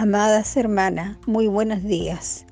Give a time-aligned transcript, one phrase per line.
[0.00, 2.46] Amadas hermanas, muy buenos días.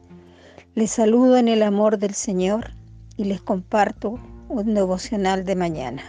[0.74, 2.72] Les saludo en el amor del Señor
[3.16, 4.18] y les comparto
[4.48, 6.02] un devocional de mañana.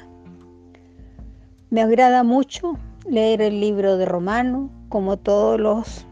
[1.69, 6.07] Me agrada mucho leer el libro de Romano, como todos los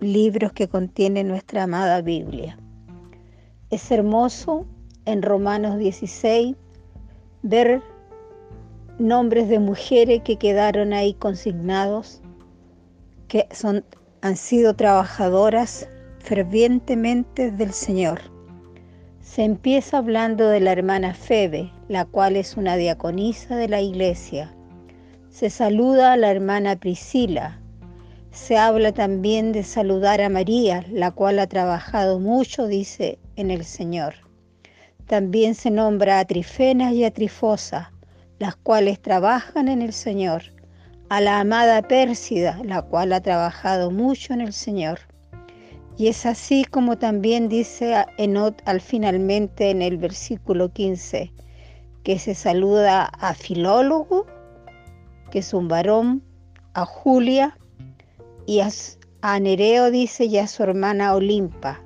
[0.00, 2.58] libros que contiene nuestra amada Biblia.
[3.70, 4.66] Es hermoso
[5.04, 6.56] en Romanos 16
[7.42, 7.82] ver
[8.98, 12.20] nombres de mujeres que quedaron ahí consignados,
[13.28, 13.84] que son
[14.26, 18.20] han sido trabajadoras fervientemente del Señor.
[19.20, 24.52] Se empieza hablando de la hermana Febe, la cual es una diaconisa de la iglesia.
[25.30, 27.60] Se saluda a la hermana Priscila.
[28.32, 33.64] Se habla también de saludar a María, la cual ha trabajado mucho, dice, en el
[33.64, 34.14] Señor.
[35.06, 37.92] También se nombra a Trifenas y a Trifosa,
[38.40, 40.55] las cuales trabajan en el Señor
[41.08, 44.98] a la amada Pérsida, la cual ha trabajado mucho en el Señor.
[45.96, 51.32] Y es así como también dice Enot al finalmente en el versículo 15,
[52.02, 54.26] que se saluda a Filólogo,
[55.30, 56.22] que es un varón,
[56.74, 57.56] a Julia
[58.44, 61.80] y a, Nereo dice y a su hermana Olimpa.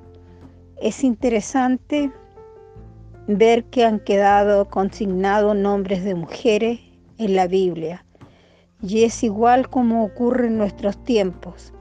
[0.81, 2.11] Es interesante
[3.27, 6.79] ver que han quedado consignados nombres de mujeres
[7.17, 8.03] en la Biblia
[8.81, 11.73] y es igual como ocurre en nuestros tiempos.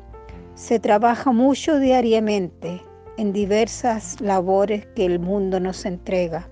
[0.55, 2.83] Se trabaja mucho diariamente
[3.17, 6.49] en diversas labores que el mundo nos entrega,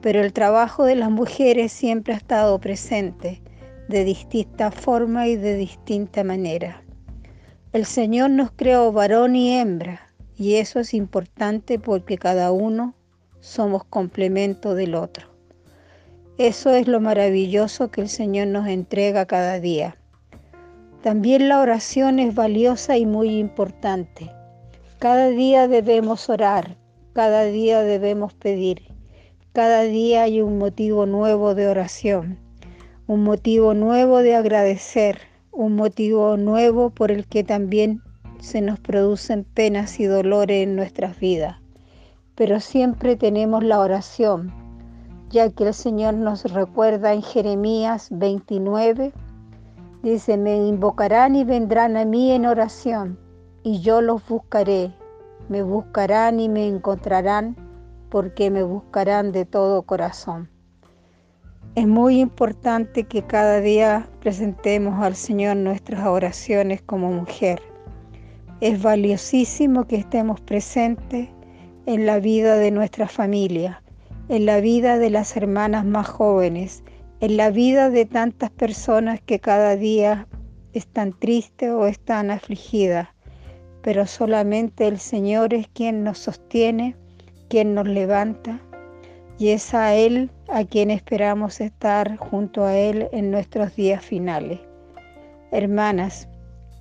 [0.00, 3.42] pero el trabajo de las mujeres siempre ha estado presente
[3.88, 6.82] de distinta forma y de distinta manera.
[7.72, 10.00] El Señor nos creó varón y hembra,
[10.36, 12.94] y eso es importante porque cada uno
[13.40, 15.35] somos complemento del otro.
[16.38, 19.96] Eso es lo maravilloso que el Señor nos entrega cada día.
[21.02, 24.30] También la oración es valiosa y muy importante.
[24.98, 26.76] Cada día debemos orar,
[27.14, 28.82] cada día debemos pedir,
[29.54, 32.38] cada día hay un motivo nuevo de oración,
[33.06, 35.20] un motivo nuevo de agradecer,
[35.52, 38.02] un motivo nuevo por el que también
[38.40, 41.56] se nos producen penas y dolores en nuestras vidas.
[42.34, 44.65] Pero siempre tenemos la oración
[45.30, 49.12] ya que el Señor nos recuerda en Jeremías 29,
[50.02, 53.18] dice, me invocarán y vendrán a mí en oración,
[53.62, 54.94] y yo los buscaré,
[55.48, 57.56] me buscarán y me encontrarán,
[58.08, 60.48] porque me buscarán de todo corazón.
[61.74, 67.60] Es muy importante que cada día presentemos al Señor nuestras oraciones como mujer.
[68.60, 71.28] Es valiosísimo que estemos presentes
[71.84, 73.82] en la vida de nuestra familia
[74.28, 76.82] en la vida de las hermanas más jóvenes,
[77.20, 80.26] en la vida de tantas personas que cada día
[80.72, 83.08] están tristes o están afligidas,
[83.82, 86.96] pero solamente el Señor es quien nos sostiene,
[87.48, 88.60] quien nos levanta,
[89.38, 94.58] y es a Él a quien esperamos estar junto a Él en nuestros días finales.
[95.52, 96.28] Hermanas,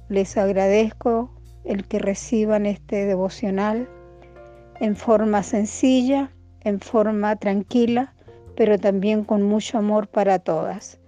[0.09, 1.31] les agradezco
[1.63, 3.87] el que reciban este devocional
[4.79, 6.31] en forma sencilla
[6.65, 8.13] en forma tranquila,
[8.57, 10.99] pero también con mucho amor para todas.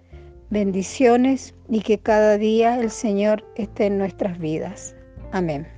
[0.50, 4.96] Bendiciones y que cada día el Señor esté en nuestras vidas.
[5.32, 5.77] Amén.